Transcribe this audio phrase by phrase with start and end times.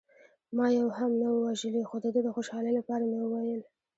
[0.57, 3.61] ما یو هم نه و وژلی، خو د ده د خوشحالۍ لپاره مې وویل.